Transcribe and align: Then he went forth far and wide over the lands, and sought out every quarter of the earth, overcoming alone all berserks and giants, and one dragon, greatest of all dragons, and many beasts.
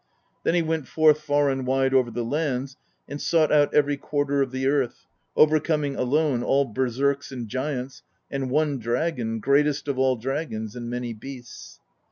Then 0.41 0.55
he 0.55 0.63
went 0.63 0.87
forth 0.87 1.19
far 1.21 1.51
and 1.51 1.63
wide 1.67 1.93
over 1.93 2.09
the 2.09 2.23
lands, 2.25 2.75
and 3.07 3.21
sought 3.21 3.51
out 3.51 3.71
every 3.71 3.97
quarter 3.97 4.41
of 4.41 4.49
the 4.49 4.65
earth, 4.65 5.05
overcoming 5.35 5.95
alone 5.95 6.41
all 6.41 6.65
berserks 6.65 7.31
and 7.31 7.47
giants, 7.47 8.01
and 8.31 8.49
one 8.49 8.79
dragon, 8.79 9.39
greatest 9.39 9.87
of 9.87 9.99
all 9.99 10.15
dragons, 10.15 10.75
and 10.75 10.89
many 10.89 11.13
beasts. 11.13 11.79